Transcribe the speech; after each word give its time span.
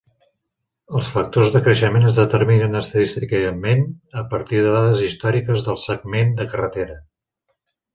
Els 0.99 1.09
factors 1.15 1.51
de 1.55 1.61
creixement 1.67 2.07
es 2.13 2.17
determinen 2.21 2.79
estadísticament 2.81 3.87
a 4.25 4.27
partir 4.35 4.65
de 4.67 4.75
dades 4.81 5.07
històriques 5.11 5.71
del 5.71 5.83
segment 5.89 6.39
de 6.43 6.53
carretera. 6.57 7.03